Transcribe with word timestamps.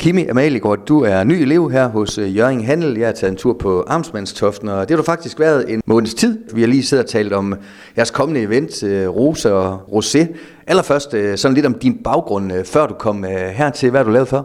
Kimi 0.00 0.26
Amaliegaard, 0.26 0.78
du 0.86 1.00
er 1.00 1.24
ny 1.24 1.32
elev 1.32 1.70
her 1.70 1.88
hos 1.88 2.18
øh, 2.18 2.36
Jørgen 2.36 2.64
Handel. 2.64 2.98
Jeg 2.98 3.08
har 3.08 3.12
taget 3.12 3.30
en 3.30 3.36
tur 3.36 3.52
på 3.52 3.84
Armsmandstoften, 3.86 4.68
og 4.68 4.88
det 4.88 4.90
har 4.90 4.96
du 4.96 5.02
faktisk 5.02 5.40
været 5.40 5.72
en 5.72 5.82
måneds 5.86 6.14
tid. 6.14 6.38
Vi 6.54 6.60
har 6.60 6.68
lige 6.68 6.82
siddet 6.82 7.04
og 7.04 7.10
talt 7.10 7.32
om 7.32 7.54
jeres 7.96 8.10
kommende 8.10 8.40
event, 8.40 8.82
øh, 8.82 9.08
Rose 9.08 9.54
og 9.54 9.80
Rosé. 9.88 10.26
Allerførst 10.66 11.14
øh, 11.14 11.38
sådan 11.38 11.54
lidt 11.54 11.66
om 11.66 11.74
din 11.74 11.98
baggrund, 12.04 12.64
før 12.64 12.86
du 12.86 12.94
kom 12.94 13.24
hertil. 13.52 13.90
Hvad 13.90 14.00
har 14.00 14.04
du 14.04 14.10
lavet 14.10 14.28
før? 14.28 14.42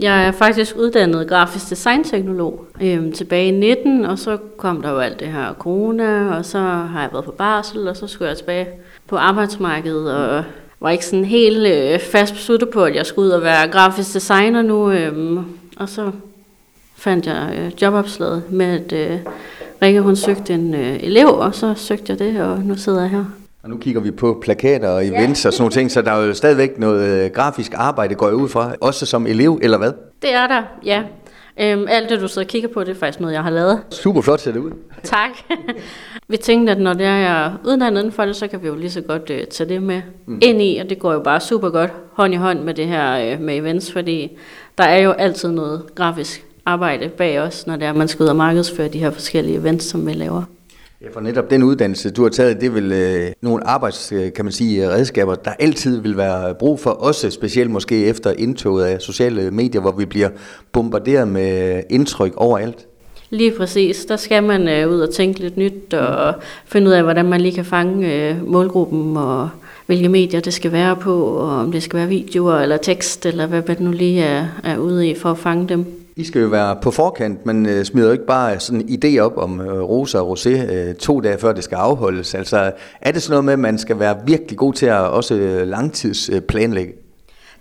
Jeg 0.00 0.26
er 0.26 0.32
faktisk 0.32 0.76
uddannet 0.76 1.28
grafisk 1.28 1.70
designteknolog 1.70 2.66
øhm, 2.82 3.12
tilbage 3.12 3.48
i 3.48 3.50
19, 3.50 4.04
og 4.04 4.18
så 4.18 4.38
kom 4.56 4.82
der 4.82 4.90
jo 4.90 4.98
alt 4.98 5.20
det 5.20 5.28
her 5.28 5.54
corona, 5.58 6.36
og 6.36 6.44
så 6.44 6.58
har 6.58 7.00
jeg 7.00 7.08
været 7.12 7.24
på 7.24 7.34
barsel, 7.38 7.88
og 7.88 7.96
så 7.96 8.06
skulle 8.06 8.28
jeg 8.28 8.36
tilbage 8.36 8.66
på 9.08 9.16
arbejdsmarkedet, 9.16 10.12
og 10.14 10.44
var 10.80 10.90
ikke 10.90 11.06
sådan 11.06 11.24
helt 11.24 11.66
øh, 11.66 12.00
fast 12.00 12.34
besluttet 12.34 12.68
på, 12.68 12.84
at 12.84 12.94
jeg 12.94 13.06
skulle 13.06 13.26
ud 13.26 13.32
og 13.32 13.42
være 13.42 13.68
grafisk 13.68 14.14
designer 14.14 14.62
nu. 14.62 14.90
Øh, 14.90 15.42
og 15.76 15.88
så 15.88 16.10
fandt 16.96 17.26
jeg 17.26 17.54
øh, 17.58 17.82
jobopslaget 17.82 18.42
med, 18.50 18.66
at 18.66 18.92
øh, 18.92 19.18
Rikke 19.82 20.00
hun 20.00 20.16
søgte 20.16 20.54
en 20.54 20.74
øh, 20.74 21.02
elev, 21.02 21.28
og 21.28 21.54
så 21.54 21.74
søgte 21.74 22.04
jeg 22.08 22.18
det, 22.18 22.40
og 22.40 22.58
nu 22.58 22.76
sidder 22.76 23.00
jeg 23.00 23.10
her. 23.10 23.24
Og 23.62 23.70
nu 23.70 23.76
kigger 23.76 24.00
vi 24.00 24.10
på 24.10 24.38
plakater 24.42 24.88
og 24.88 25.06
events 25.06 25.44
ja. 25.44 25.48
og 25.48 25.52
sådan 25.52 25.62
noget 25.62 25.72
ting, 25.72 25.90
så 25.90 26.02
der 26.02 26.12
er 26.12 26.26
jo 26.26 26.34
stadigvæk 26.34 26.78
noget 26.78 27.24
øh, 27.24 27.30
grafisk 27.30 27.72
arbejde, 27.74 28.14
går 28.14 28.26
jeg 28.26 28.36
ud 28.36 28.48
fra, 28.48 28.74
også 28.80 29.06
som 29.06 29.26
elev, 29.26 29.58
eller 29.62 29.78
hvad? 29.78 29.92
Det 30.22 30.34
er 30.34 30.46
der, 30.46 30.62
ja. 30.84 31.02
Øhm, 31.60 31.86
alt 31.88 32.10
det, 32.10 32.20
du 32.20 32.28
sidder 32.28 32.46
og 32.46 32.48
kigger 32.48 32.68
på, 32.68 32.84
det 32.84 32.90
er 32.90 32.94
faktisk 32.94 33.20
noget, 33.20 33.34
jeg 33.34 33.42
har 33.42 33.50
lavet. 33.50 33.82
Super 33.90 34.20
flot 34.20 34.40
ser 34.40 34.52
det 34.52 34.60
ud. 34.60 34.70
Tak. 35.02 35.30
vi 36.28 36.36
tænkte, 36.36 36.72
at 36.72 36.78
når 36.78 36.92
det 36.92 37.06
er, 37.06 37.16
jeg 37.16 37.46
er 37.46 37.52
uddannet 37.64 38.00
inden 38.00 38.12
for 38.12 38.24
det, 38.24 38.36
så 38.36 38.48
kan 38.48 38.62
vi 38.62 38.66
jo 38.66 38.74
lige 38.74 38.90
så 38.90 39.00
godt 39.00 39.30
uh, 39.30 39.36
tage 39.50 39.68
det 39.68 39.82
med 39.82 40.02
mm. 40.26 40.38
ind 40.42 40.62
i, 40.62 40.78
og 40.78 40.90
det 40.90 40.98
går 40.98 41.12
jo 41.12 41.20
bare 41.20 41.40
super 41.40 41.70
godt 41.70 41.90
hånd 42.12 42.34
i 42.34 42.36
hånd 42.36 42.60
med 42.60 42.74
det 42.74 42.86
her 42.86 43.34
uh, 43.34 43.40
med 43.40 43.56
events, 43.56 43.92
fordi 43.92 44.38
der 44.78 44.84
er 44.84 44.98
jo 44.98 45.12
altid 45.12 45.48
noget 45.48 45.94
grafisk 45.94 46.44
arbejde 46.66 47.08
bag 47.08 47.40
os, 47.40 47.66
når 47.66 47.76
det 47.76 47.84
er, 47.84 47.90
at 47.90 47.96
man 47.96 48.08
skal 48.08 48.22
ud 48.22 48.28
og 48.28 48.36
markedsføre 48.36 48.88
de 48.88 48.98
her 48.98 49.10
forskellige 49.10 49.58
events, 49.58 49.86
som 49.86 50.06
vi 50.06 50.12
laver. 50.12 50.42
Ja, 51.02 51.06
for 51.12 51.20
netop 51.20 51.50
den 51.50 51.62
uddannelse, 51.62 52.10
du 52.10 52.22
har 52.22 52.28
taget, 52.28 52.60
det 52.60 52.74
vil 52.74 52.92
øh, 52.92 53.32
nogle 53.42 53.66
arbejds, 53.66 54.12
øh, 54.12 54.32
kan 54.32 54.44
man 54.44 54.52
sige, 54.52 54.84
øh, 54.84 54.90
redskaber, 54.90 55.34
der 55.34 55.50
altid 55.58 56.00
vil 56.00 56.16
være 56.16 56.54
brug 56.54 56.80
for, 56.80 56.90
også 56.90 57.30
specielt 57.30 57.70
måske 57.70 58.06
efter 58.06 58.32
indtoget 58.38 58.84
af 58.84 59.00
sociale 59.00 59.50
medier, 59.50 59.80
hvor 59.80 59.92
vi 59.92 60.04
bliver 60.04 60.28
bombarderet 60.72 61.28
med 61.28 61.82
indtryk 61.90 62.32
overalt. 62.36 62.86
Lige 63.30 63.52
præcis. 63.58 64.04
Der 64.04 64.16
skal 64.16 64.42
man 64.42 64.68
øh, 64.68 64.88
ud 64.90 65.00
og 65.00 65.14
tænke 65.14 65.40
lidt 65.40 65.56
nyt 65.56 65.94
og 65.94 66.34
finde 66.64 66.86
ud 66.86 66.92
af, 66.92 67.02
hvordan 67.02 67.26
man 67.26 67.40
lige 67.40 67.54
kan 67.54 67.64
fange 67.64 68.14
øh, 68.14 68.46
målgruppen 68.46 69.16
og 69.16 69.48
hvilke 69.86 70.08
medier 70.08 70.40
det 70.40 70.54
skal 70.54 70.72
være 70.72 70.96
på, 70.96 71.24
og 71.24 71.48
om 71.48 71.72
det 71.72 71.82
skal 71.82 71.98
være 71.98 72.08
videoer 72.08 72.54
eller 72.54 72.76
tekst, 72.76 73.26
eller 73.26 73.46
hvad 73.46 73.62
man 73.68 73.76
nu 73.80 73.90
lige 73.92 74.22
er, 74.22 74.46
er 74.64 74.78
ude 74.78 75.08
i 75.08 75.14
for 75.14 75.30
at 75.30 75.38
fange 75.38 75.68
dem. 75.68 76.05
I 76.18 76.24
skal 76.24 76.42
jo 76.42 76.48
være 76.48 76.76
på 76.82 76.90
forkant, 76.90 77.46
men 77.46 77.66
øh, 77.66 77.84
smider 77.84 78.06
jo 78.06 78.12
ikke 78.12 78.26
bare 78.26 78.60
sådan 78.60 78.80
en 78.80 78.88
idé 78.88 79.18
op 79.18 79.36
om 79.36 79.60
øh, 79.60 79.82
rosa 79.82 80.18
og 80.18 80.38
rosé 80.38 80.72
øh, 80.72 80.94
to 80.94 81.20
dage 81.20 81.38
før 81.38 81.52
det 81.52 81.64
skal 81.64 81.76
afholdes. 81.76 82.34
Altså 82.34 82.72
er 83.00 83.12
det 83.12 83.22
sådan 83.22 83.32
noget 83.32 83.44
med, 83.44 83.52
at 83.52 83.58
man 83.58 83.78
skal 83.78 83.98
være 83.98 84.16
virkelig 84.26 84.58
god 84.58 84.72
til 84.72 84.86
at 84.86 85.00
også 85.00 85.34
øh, 85.34 85.68
langtidsplanlægge? 85.68 86.92
Øh, 86.92 86.98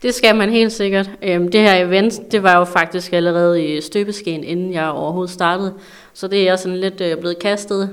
det 0.01 0.13
skal 0.13 0.35
man 0.35 0.49
helt 0.49 0.71
sikkert. 0.71 1.11
Øhm, 1.23 1.51
det 1.51 1.61
her 1.61 1.85
event, 1.85 2.31
det 2.31 2.43
var 2.43 2.57
jo 2.57 2.63
faktisk 2.63 3.13
allerede 3.13 3.65
i 3.65 3.81
støbeskeen, 3.81 4.43
inden 4.43 4.73
jeg 4.73 4.89
overhovedet 4.89 5.33
startede. 5.33 5.73
Så 6.13 6.27
det 6.27 6.39
er 6.39 6.43
jeg 6.43 6.59
sådan 6.59 6.77
lidt 6.77 7.01
øh, 7.01 7.17
blevet 7.17 7.39
kastet 7.39 7.89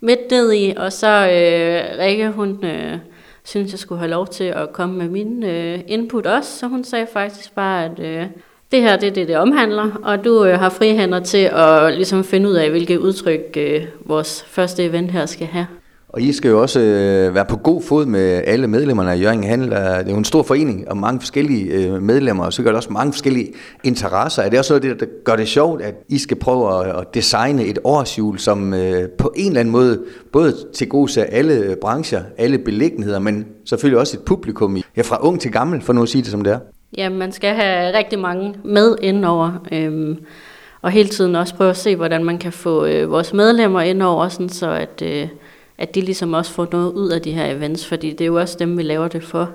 midt 0.00 0.20
ned 0.30 0.52
i. 0.52 0.74
Og 0.76 0.92
så 0.92 1.06
øh, 1.06 1.98
Rikke, 1.98 2.30
hun 2.30 2.64
øh, 2.64 2.98
synes, 3.44 3.72
jeg 3.72 3.78
skulle 3.78 3.98
have 3.98 4.10
lov 4.10 4.26
til 4.26 4.44
at 4.44 4.72
komme 4.72 4.98
med 4.98 5.08
min 5.08 5.42
øh, 5.42 5.80
input 5.86 6.26
også. 6.26 6.58
Så 6.58 6.66
hun 6.66 6.84
sagde 6.84 7.06
faktisk 7.12 7.54
bare, 7.54 7.84
at 7.84 8.00
øh, 8.00 8.26
det 8.72 8.82
her 8.82 8.96
det 8.96 9.08
er 9.08 9.12
det, 9.12 9.28
det 9.28 9.36
omhandler, 9.36 9.90
og 10.02 10.24
du 10.24 10.44
øh, 10.44 10.58
har 10.58 10.68
frihænder 10.68 11.20
til 11.20 11.50
at 11.52 11.94
ligesom 11.94 12.24
finde 12.24 12.48
ud 12.48 12.54
af, 12.54 12.70
hvilke 12.70 13.00
udtryk 13.00 13.56
øh, 13.56 13.82
vores 14.06 14.44
første 14.48 14.84
event 14.84 15.10
her 15.10 15.26
skal 15.26 15.46
have. 15.46 15.66
Og 16.08 16.22
I 16.22 16.32
skal 16.32 16.48
jo 16.48 16.62
også 16.62 16.80
øh, 16.80 17.34
være 17.34 17.44
på 17.44 17.56
god 17.56 17.82
fod 17.82 18.06
med 18.06 18.42
alle 18.46 18.66
medlemmerne 18.66 19.12
af 19.12 19.20
Jørgen 19.20 19.44
Handel. 19.44 19.70
Det 19.70 19.76
er 19.76 20.10
jo 20.10 20.16
en 20.16 20.24
stor 20.24 20.42
forening 20.42 20.88
og 20.90 20.96
mange 20.96 21.20
forskellige 21.20 21.64
øh, 21.64 22.02
medlemmer, 22.02 22.44
og 22.44 22.52
så 22.52 22.62
gør 22.62 22.70
det 22.70 22.76
også 22.76 22.92
mange 22.92 23.12
forskellige 23.12 23.52
interesser. 23.84 24.42
Er 24.42 24.48
det 24.48 24.58
også 24.58 24.78
noget, 24.78 25.00
der 25.00 25.06
gør 25.24 25.36
det 25.36 25.48
sjovt, 25.48 25.82
at 25.82 25.94
I 26.08 26.18
skal 26.18 26.36
prøve 26.36 26.80
at, 26.80 26.96
at 26.96 27.14
designe 27.14 27.64
et 27.64 27.78
årsjul, 27.84 28.38
som 28.38 28.74
øh, 28.74 29.08
på 29.18 29.32
en 29.36 29.46
eller 29.46 29.60
anden 29.60 29.72
måde 29.72 30.02
både 30.32 30.54
til 30.74 30.88
gode 30.88 31.12
til 31.12 31.20
alle 31.20 31.54
øh, 31.54 31.76
brancher, 31.76 32.22
alle 32.38 32.58
beliggenheder, 32.58 33.18
men 33.18 33.46
selvfølgelig 33.64 33.98
også 34.00 34.16
et 34.16 34.24
publikum, 34.24 34.76
ja, 34.96 35.02
fra 35.02 35.18
ung 35.26 35.40
til 35.40 35.52
gammel, 35.52 35.80
for 35.80 35.92
nu 35.92 36.02
at 36.02 36.08
sige 36.08 36.22
det 36.22 36.30
som 36.30 36.44
det 36.44 36.52
er? 36.52 36.58
Ja, 36.96 37.08
man 37.08 37.32
skal 37.32 37.54
have 37.54 37.98
rigtig 37.98 38.18
mange 38.18 38.54
med 38.64 38.96
indover, 39.02 39.52
øhm, 39.72 40.24
og 40.82 40.90
hele 40.90 41.08
tiden 41.08 41.36
også 41.36 41.54
prøve 41.54 41.70
at 41.70 41.76
se, 41.76 41.96
hvordan 41.96 42.24
man 42.24 42.38
kan 42.38 42.52
få 42.52 42.84
øh, 42.84 43.10
vores 43.10 43.32
medlemmer 43.32 43.80
indover, 43.80 44.28
sådan 44.28 44.48
så 44.48 44.70
at, 44.70 45.02
øh, 45.02 45.28
at 45.78 45.94
de 45.94 46.00
ligesom 46.00 46.32
også 46.32 46.52
får 46.52 46.68
noget 46.72 46.92
ud 46.92 47.10
af 47.10 47.22
de 47.22 47.32
her 47.32 47.46
events, 47.56 47.86
fordi 47.86 48.10
det 48.10 48.20
er 48.20 48.26
jo 48.26 48.40
også 48.40 48.56
dem, 48.58 48.78
vi 48.78 48.82
laver 48.82 49.08
det 49.08 49.22
for. 49.22 49.50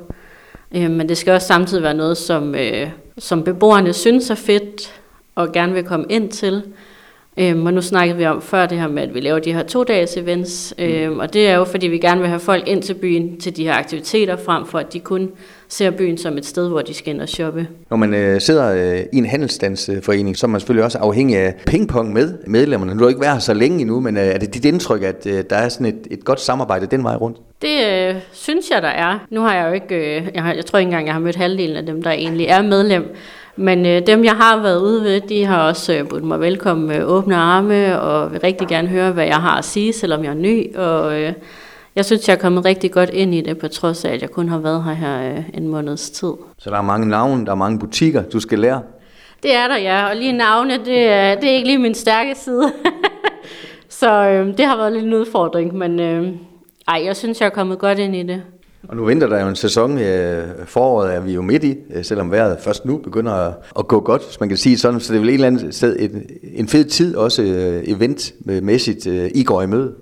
Øh, 0.76 0.92
men 0.92 1.10
det 1.10 1.18
skal 1.18 1.34
også 1.34 1.48
samtidig 1.48 1.84
være 1.84 1.94
noget, 1.94 2.18
som, 2.18 2.56
øh, 2.56 2.90
som 3.18 3.44
beboerne 3.44 3.94
synes 3.94 4.30
er 4.30 4.36
fedt, 4.36 5.02
og 5.36 5.52
gerne 5.52 5.74
vil 5.74 5.84
komme 5.84 6.06
ind 6.10 6.30
til. 6.30 6.64
Øhm, 7.38 7.66
og 7.66 7.74
nu 7.74 7.82
snakkede 7.82 8.18
vi 8.18 8.26
om 8.26 8.42
før 8.42 8.66
det 8.66 8.78
her 8.78 8.88
med, 8.88 9.04
at 9.04 9.14
vi 9.14 9.20
laver 9.20 9.40
de 9.40 9.54
her 9.54 9.64
to-dages 9.64 10.18
events, 10.18 10.74
øhm, 10.78 11.20
og 11.20 11.34
det 11.34 11.48
er 11.48 11.56
jo, 11.56 11.64
fordi 11.64 11.88
vi 11.88 11.98
gerne 11.98 12.22
vil 12.22 12.30
have 12.30 12.40
folk 12.40 12.68
ind 12.68 12.82
til 12.82 12.94
byen 12.94 13.40
til 13.40 13.58
de 13.58 13.64
her 13.64 13.74
aktiviteter, 13.74 14.38
frem 14.38 14.66
for 14.66 14.80
at 14.80 14.94
de 14.94 15.00
kun 15.00 15.30
ser 15.68 15.92
byen 15.92 16.18
som 16.18 16.38
et 16.38 16.46
sted, 16.46 16.70
hvor 16.70 16.82
de 16.82 16.94
skal 16.94 17.14
ind 17.14 17.22
og 17.22 17.30
shoppe. 17.30 17.68
Når 17.90 17.98
man 17.98 18.14
øh, 18.14 18.42
sidder 18.42 18.94
øh, 18.94 19.00
i 19.14 19.18
en 19.18 19.26
handelsstandsforening, 19.26 20.38
så 20.38 20.46
er 20.46 20.50
man 20.50 20.60
selvfølgelig 20.60 20.86
også 20.86 20.98
afhængig 20.98 21.38
af 21.38 21.56
pingpong 21.66 22.14
med 22.14 22.34
medlemmerne. 22.48 22.96
Nu 22.96 23.02
har 23.02 23.10
ikke 23.10 23.22
været 23.22 23.34
her 23.34 23.40
så 23.40 23.54
længe 23.54 23.82
endnu, 23.82 24.00
men 24.00 24.18
øh, 24.18 24.24
er 24.24 24.38
det 24.38 24.54
dit 24.54 24.66
indtryk, 24.66 25.04
at 25.04 25.28
øh, 25.28 25.44
der 25.50 25.56
er 25.56 25.70
sådan 25.70 25.86
et, 25.86 26.08
et 26.12 26.26
godt 26.26 26.42
samarbejde 26.42 26.86
den 26.86 27.04
vej 27.04 27.16
rundt? 27.16 27.38
Det 27.62 27.86
øh, 27.88 28.16
synes 28.32 28.70
jeg, 28.70 28.82
der 28.82 28.88
er. 28.88 29.20
Nu 29.30 29.42
har 29.42 29.56
jeg 29.56 29.68
jo 29.68 29.74
ikke, 29.74 29.96
øh, 29.96 30.28
jeg, 30.34 30.44
har, 30.44 30.54
jeg 30.54 30.66
tror 30.66 30.80
ikke 30.80 30.88
engang, 30.88 31.06
jeg 31.06 31.14
har 31.14 31.22
mødt 31.22 31.36
halvdelen 31.36 31.78
af 31.78 31.86
dem, 31.86 32.04
der 32.04 32.12
egentlig 32.12 32.46
er 32.46 32.62
medlem. 32.62 33.16
Men 33.56 33.86
øh, 33.86 34.08
dem, 34.08 34.24
jeg 34.24 34.34
har 34.36 34.62
været 34.62 34.82
ude 34.82 35.04
ved, 35.04 35.22
de 35.22 35.46
har 35.46 35.68
også 35.68 35.94
øh, 35.94 36.08
budt 36.08 36.24
mig 36.24 36.40
velkommen 36.40 36.88
med 36.88 37.04
åbne 37.04 37.36
arme, 37.36 38.02
og 38.02 38.32
vil 38.32 38.40
rigtig 38.40 38.68
gerne 38.68 38.88
høre, 38.88 39.12
hvad 39.12 39.26
jeg 39.26 39.36
har 39.36 39.58
at 39.58 39.66
sige, 39.66 39.94
selvom 39.94 40.24
jeg 40.24 40.30
er 40.30 40.34
ny. 40.34 40.76
Og 40.76 41.22
øh, 41.22 41.34
jeg 41.96 42.06
synes, 42.06 42.28
jeg 42.28 42.36
er 42.36 42.40
kommet 42.40 42.66
rigtig 42.66 42.92
godt 42.92 43.10
ind 43.10 43.36
i 43.36 43.42
det, 43.42 43.58
på 43.58 43.68
trods 43.68 44.06
af, 44.06 44.14
at 44.14 44.22
jeg 44.22 44.32
kun 44.32 44.50
har 44.50 44.58
været 44.58 44.84
her, 44.84 44.94
her 44.94 45.32
øh, 45.32 45.44
en 45.54 45.68
måneds 45.68 46.10
tid. 46.10 46.34
Så 46.58 46.70
der 46.70 46.78
er 46.78 46.82
mange 46.82 47.08
navne, 47.08 47.46
der 47.46 47.52
er 47.52 47.56
mange 47.56 47.80
butikker, 47.80 48.24
du 48.24 48.40
skal 48.40 48.60
lære? 48.60 48.82
Det 49.44 49.56
er 49.56 49.68
der, 49.68 49.78
ja. 49.78 50.10
Og 50.10 50.16
lige 50.16 50.32
navne, 50.32 50.78
det 50.86 51.04
er, 51.04 51.36
det 51.36 51.50
er 51.50 51.56
ikke 51.56 51.68
lige 51.68 51.78
min 51.78 51.94
stærke 51.96 52.36
side. 52.36 52.72
Så 53.90 54.30
øh, 54.30 54.58
det 54.58 54.66
har 54.66 54.78
været 54.78 54.94
lidt 54.94 55.06
en 55.06 55.14
udfordring, 55.14 55.76
men 55.76 56.00
øh, 56.00 56.28
ej, 56.88 57.02
jeg 57.06 57.16
synes, 57.16 57.40
jeg 57.42 57.46
er 57.46 57.50
kommet 57.50 57.80
godt 57.80 58.00
ind 58.00 58.16
i 58.16 58.24
det. 58.24 58.42
Og 58.88 58.96
nu 58.96 59.06
venter 59.06 59.28
der 59.28 59.42
jo 59.42 59.48
en 59.48 59.56
sæson. 59.56 59.98
Øh, 59.98 60.44
foråret 60.66 61.16
er 61.16 61.20
vi 61.20 61.34
jo 61.34 61.42
midt 61.42 61.64
i, 61.64 61.78
øh, 61.94 62.06
selvom 62.06 62.32
vejret 62.32 62.58
først 62.60 62.86
nu 62.86 62.98
begynder 62.98 63.54
at, 63.80 63.88
gå 63.88 64.00
godt, 64.00 64.26
hvis 64.26 64.40
man 64.40 64.50
kan 64.50 64.58
sige 64.58 64.78
sådan. 64.78 65.00
Så 65.00 65.14
det 65.14 65.18
er 65.18 65.22
vel 65.22 65.30
et 65.30 65.34
eller 65.34 65.48
andet 65.48 65.76
sted 65.76 65.96
en, 66.00 66.30
en 66.54 66.68
fed 66.68 66.86
tid, 66.86 67.16
også 67.16 67.44
øh, 67.44 67.84
eventmæssigt, 67.86 69.06
I 69.36 69.44
går 69.44 69.62
i 69.62 69.68
møde. 69.68 69.94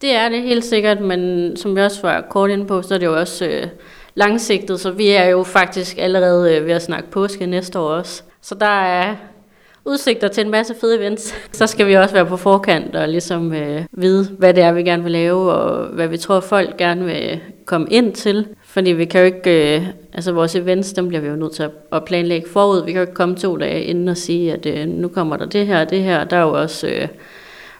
Det 0.00 0.14
er 0.14 0.28
det 0.28 0.42
helt 0.42 0.64
sikkert, 0.64 1.00
men 1.00 1.52
som 1.56 1.76
vi 1.76 1.80
også 1.80 2.02
var 2.02 2.26
kort 2.30 2.50
inde 2.50 2.66
på, 2.66 2.82
så 2.82 2.94
er 2.94 2.98
det 2.98 3.06
jo 3.06 3.18
også 3.18 3.46
øh, 3.46 3.66
langsigtet, 4.14 4.80
så 4.80 4.90
vi 4.90 5.08
er 5.08 5.24
jo 5.24 5.42
faktisk 5.42 5.98
allerede 5.98 6.56
øh, 6.56 6.66
ved 6.66 6.72
at 6.72 6.82
snakke 6.82 7.10
påske 7.10 7.46
næste 7.46 7.78
år 7.78 7.88
også. 7.88 8.22
Så 8.42 8.54
der 8.54 8.84
er 8.84 9.14
udsigter 9.84 10.28
til 10.28 10.44
en 10.44 10.50
masse 10.50 10.74
fede 10.80 10.98
events. 10.98 11.34
Så 11.52 11.66
skal 11.66 11.86
vi 11.86 11.94
også 11.94 12.14
være 12.14 12.26
på 12.26 12.36
forkant 12.36 12.96
og 12.96 13.08
ligesom 13.08 13.52
øh, 13.52 13.82
vide, 13.92 14.28
hvad 14.38 14.54
det 14.54 14.62
er, 14.62 14.72
vi 14.72 14.82
gerne 14.82 15.02
vil 15.02 15.12
lave, 15.12 15.52
og 15.52 15.86
hvad 15.86 16.08
vi 16.08 16.16
tror, 16.16 16.40
folk 16.40 16.76
gerne 16.76 17.04
vil 17.04 17.40
komme 17.66 17.86
ind 17.90 18.12
til. 18.12 18.46
Fordi 18.64 18.92
vi 18.92 19.04
kan 19.04 19.20
jo 19.20 19.26
ikke, 19.26 19.76
øh, 19.76 19.86
altså 20.12 20.32
vores 20.32 20.54
events, 20.54 20.92
dem 20.92 21.08
bliver 21.08 21.20
vi 21.20 21.28
jo 21.28 21.36
nødt 21.36 21.52
til 21.52 21.68
at 21.92 22.04
planlægge 22.04 22.48
forud. 22.48 22.84
Vi 22.84 22.92
kan 22.92 23.00
jo 23.00 23.02
ikke 23.02 23.14
komme 23.14 23.36
to 23.36 23.56
dage 23.56 23.84
inden 23.84 24.08
og 24.08 24.16
sige, 24.16 24.52
at 24.52 24.66
øh, 24.66 24.88
nu 24.88 25.08
kommer 25.08 25.36
der 25.36 25.46
det 25.46 25.66
her 25.66 25.80
og 25.80 25.90
det 25.90 26.02
her. 26.02 26.24
Der 26.24 26.36
er 26.36 26.42
jo 26.42 26.52
også, 26.52 26.86
øh, 26.88 27.08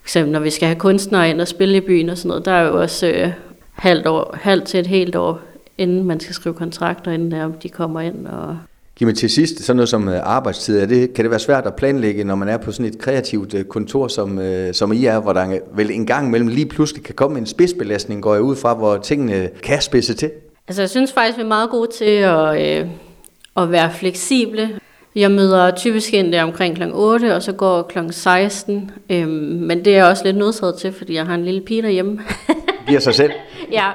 for 0.00 0.04
eksempel 0.04 0.32
når 0.32 0.40
vi 0.40 0.50
skal 0.50 0.68
have 0.68 0.78
kunstnere 0.78 1.30
ind 1.30 1.40
og 1.40 1.48
spille 1.48 1.76
i 1.76 1.80
byen 1.80 2.08
og 2.08 2.18
sådan 2.18 2.28
noget, 2.28 2.44
der 2.44 2.52
er 2.52 2.66
jo 2.66 2.80
også 2.80 3.06
øh, 3.06 3.32
halvt, 3.72 4.06
år, 4.06 4.36
halvt 4.40 4.64
til 4.64 4.80
et 4.80 4.86
helt 4.86 5.16
år, 5.16 5.40
inden 5.78 6.04
man 6.04 6.20
skal 6.20 6.34
skrive 6.34 6.54
kontrakter, 6.54 7.10
inden 7.12 7.30
der, 7.30 7.52
de 7.62 7.68
kommer 7.68 8.00
ind 8.00 8.26
og 8.26 8.58
Giv 8.98 9.06
mig 9.06 9.16
til 9.16 9.30
sidst 9.30 9.62
sådan 9.62 9.76
noget 9.76 9.88
som 9.88 10.08
øh, 10.08 10.20
arbejdstid. 10.22 10.80
Er 10.80 10.86
det, 10.86 11.14
kan 11.14 11.24
det 11.24 11.30
være 11.30 11.40
svært 11.40 11.66
at 11.66 11.74
planlægge, 11.74 12.24
når 12.24 12.34
man 12.34 12.48
er 12.48 12.56
på 12.56 12.72
sådan 12.72 12.86
et 12.86 12.98
kreativt 12.98 13.54
øh, 13.54 13.64
kontor, 13.64 14.08
som, 14.08 14.38
øh, 14.38 14.74
som 14.74 14.92
I 14.92 15.04
er, 15.04 15.20
hvor 15.20 15.32
der 15.32 15.58
vel 15.74 15.90
en 15.90 16.06
gang 16.06 16.30
mellem 16.30 16.48
lige 16.48 16.66
pludselig 16.66 17.04
kan 17.04 17.14
komme 17.14 17.38
en 17.38 17.46
spidsbelastning, 17.46 18.22
går 18.22 18.34
jeg 18.34 18.42
ud 18.42 18.56
fra, 18.56 18.74
hvor 18.74 18.96
tingene 18.96 19.50
kan 19.62 19.80
spidse 19.80 20.14
til? 20.14 20.30
Altså 20.68 20.82
jeg 20.82 20.90
synes 20.90 21.12
faktisk, 21.12 21.38
vi 21.38 21.42
er 21.42 21.46
meget 21.46 21.70
gode 21.70 21.90
til 21.98 22.04
at, 22.04 22.80
øh, 22.80 22.88
at 23.56 23.72
være 23.72 23.90
fleksible. 23.92 24.80
Jeg 25.16 25.30
møder 25.30 25.70
typisk 25.70 26.14
ind 26.14 26.32
der 26.32 26.42
omkring 26.42 26.76
kl. 26.76 26.82
8, 26.92 27.34
og 27.34 27.42
så 27.42 27.52
går 27.52 27.82
kl. 27.82 27.98
16. 28.10 28.90
Øhm, 29.10 29.28
men 29.28 29.84
det 29.84 29.92
er 29.92 29.96
jeg 29.96 30.06
også 30.06 30.24
lidt 30.24 30.36
nødsaget 30.36 30.74
til, 30.74 30.92
fordi 30.92 31.14
jeg 31.14 31.26
har 31.26 31.34
en 31.34 31.44
lille 31.44 31.60
pige 31.60 31.82
derhjemme. 31.82 32.20
giver 32.86 33.00
sig 33.00 33.14
selv. 33.14 33.32
Ja, 33.72 33.90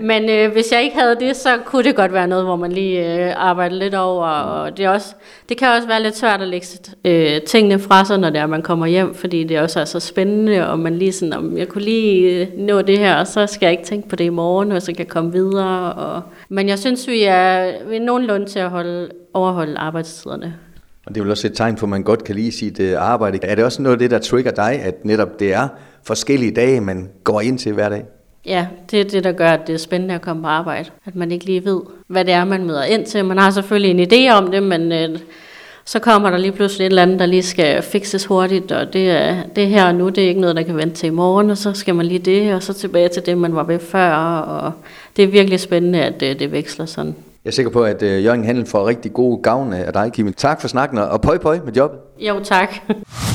men 0.00 0.30
øh, 0.30 0.52
hvis 0.52 0.72
jeg 0.72 0.82
ikke 0.82 0.96
havde 0.98 1.16
det, 1.20 1.36
så 1.36 1.58
kunne 1.64 1.84
det 1.84 1.96
godt 1.96 2.12
være 2.12 2.26
noget, 2.26 2.44
hvor 2.44 2.56
man 2.56 2.72
lige 2.72 3.24
øh, 3.26 3.32
arbejder 3.36 3.76
lidt 3.76 3.94
over. 3.94 4.26
Og 4.26 4.76
det, 4.76 4.84
er 4.84 4.90
også, 4.90 5.14
det 5.48 5.56
kan 5.56 5.68
også 5.68 5.88
være 5.88 6.02
lidt 6.02 6.16
svært 6.16 6.42
at 6.42 6.48
lægge 6.48 6.66
øh, 7.04 7.42
tingene 7.42 7.78
fra 7.78 8.04
sig, 8.04 8.18
når 8.18 8.30
det 8.30 8.40
er, 8.40 8.46
man 8.46 8.62
kommer 8.62 8.86
hjem, 8.86 9.14
fordi 9.14 9.44
det 9.44 9.60
også 9.60 9.80
er 9.80 9.84
så 9.84 10.00
spændende, 10.00 10.68
og 10.68 10.78
man 10.78 10.94
lige 10.94 11.12
sådan, 11.12 11.32
om 11.32 11.56
jeg 11.56 11.68
kunne 11.68 11.84
lige 11.84 12.40
øh, 12.40 12.58
nå 12.58 12.82
det 12.82 12.98
her, 12.98 13.16
og 13.16 13.26
så 13.26 13.46
skal 13.46 13.66
jeg 13.66 13.72
ikke 13.72 13.84
tænke 13.84 14.08
på 14.08 14.16
det 14.16 14.24
i 14.24 14.28
morgen, 14.28 14.72
og 14.72 14.82
så 14.82 14.86
kan 14.86 14.98
jeg 14.98 15.08
komme 15.08 15.32
videre. 15.32 15.92
Og... 15.92 16.22
Men 16.48 16.68
jeg 16.68 16.78
synes, 16.78 17.08
vi 17.08 17.22
er, 17.22 17.72
vi 17.88 17.96
er 17.96 18.00
nogenlunde 18.00 18.46
til 18.46 18.58
at 18.58 18.70
holde, 18.70 19.08
overholde 19.34 19.78
arbejdstiderne. 19.78 20.54
Og 21.06 21.14
det 21.14 21.20
er 21.20 21.24
vel 21.24 21.30
også 21.30 21.46
et 21.46 21.54
tegn 21.54 21.76
på, 21.76 21.86
at 21.86 21.90
man 21.90 22.02
godt 22.02 22.24
kan 22.24 22.34
lide 22.34 22.52
sit 22.52 22.80
øh, 22.80 22.94
arbejde. 22.98 23.38
Er 23.42 23.54
det 23.54 23.64
også 23.64 23.82
noget 23.82 23.94
af 23.94 23.98
det, 23.98 24.10
der 24.10 24.18
trigger 24.18 24.50
dig, 24.50 24.80
at 24.82 25.04
netop 25.04 25.40
det 25.40 25.54
er 25.54 25.68
forskellige 26.02 26.52
dage, 26.52 26.80
man 26.80 27.10
går 27.24 27.40
ind 27.40 27.58
til 27.58 27.72
hver 27.72 27.88
dag? 27.88 28.04
Ja, 28.46 28.66
det 28.90 29.00
er 29.00 29.04
det, 29.04 29.24
der 29.24 29.32
gør, 29.32 29.50
at 29.50 29.66
det 29.66 29.74
er 29.74 29.78
spændende 29.78 30.14
at 30.14 30.20
komme 30.20 30.42
på 30.42 30.48
arbejde. 30.48 30.90
At 31.04 31.14
man 31.16 31.32
ikke 31.32 31.44
lige 31.44 31.64
ved, 31.64 31.80
hvad 32.06 32.24
det 32.24 32.34
er, 32.34 32.44
man 32.44 32.64
møder 32.64 32.84
ind 32.84 33.06
til. 33.06 33.24
Man 33.24 33.38
har 33.38 33.50
selvfølgelig 33.50 33.90
en 33.90 34.12
idé 34.12 34.32
om 34.32 34.50
det, 34.50 34.62
men 34.62 34.92
øh, 34.92 35.18
så 35.84 35.98
kommer 35.98 36.30
der 36.30 36.38
lige 36.38 36.52
pludselig 36.52 36.84
et 36.84 36.90
eller 36.90 37.02
andet, 37.02 37.18
der 37.18 37.26
lige 37.26 37.42
skal 37.42 37.82
fikses 37.82 38.24
hurtigt, 38.26 38.72
og 38.72 38.92
det 38.92 39.10
er, 39.10 39.42
det 39.56 39.66
her 39.66 39.86
og 39.86 39.94
nu, 39.94 40.08
det 40.08 40.24
er 40.24 40.28
ikke 40.28 40.40
noget, 40.40 40.56
der 40.56 40.62
kan 40.62 40.76
vente 40.76 40.96
til 40.96 41.06
i 41.06 41.10
morgen, 41.10 41.50
og 41.50 41.58
så 41.58 41.72
skal 41.72 41.94
man 41.94 42.06
lige 42.06 42.18
det, 42.18 42.54
og 42.54 42.62
så 42.62 42.72
tilbage 42.72 43.08
til 43.08 43.26
det, 43.26 43.38
man 43.38 43.54
var 43.54 43.64
ved 43.64 43.78
før, 43.78 44.14
og 44.38 44.72
det 45.16 45.22
er 45.22 45.28
virkelig 45.28 45.60
spændende, 45.60 46.02
at 46.02 46.20
det, 46.20 46.38
det 46.38 46.52
veksler 46.52 46.86
sådan. 46.86 47.14
Jeg 47.44 47.50
er 47.50 47.54
sikker 47.54 47.72
på, 47.72 47.84
at 47.84 48.02
uh, 48.02 48.24
Jørgen 48.24 48.44
Handel 48.44 48.66
får 48.66 48.86
rigtig 48.86 49.12
god 49.12 49.42
gavn 49.42 49.72
af 49.72 49.92
dig, 49.92 50.12
Kim. 50.12 50.32
Tak 50.32 50.60
for 50.60 50.68
snakken, 50.68 50.98
og 50.98 51.20
pøj 51.20 51.38
pøj 51.38 51.58
med 51.64 51.72
jobbet. 51.72 51.98
Jo, 52.18 52.40
tak. 52.44 52.68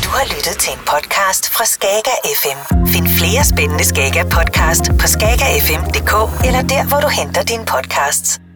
Du 0.04 0.10
har 0.18 0.26
lyttet 0.36 0.56
til 0.64 0.72
en 0.74 0.80
podcast 0.94 1.50
fra 1.56 1.66
Skager 1.66 2.18
FM. 2.42 2.60
Find 2.88 3.08
flere 3.20 3.44
spændende 3.54 3.84
Skager 3.84 4.24
podcast 4.38 4.84
på 5.00 5.06
skagerfm.dk 5.08 6.14
eller 6.48 6.62
der, 6.74 6.84
hvor 6.90 7.00
du 7.06 7.10
henter 7.20 7.44
dine 7.44 7.66
podcasts. 7.66 8.49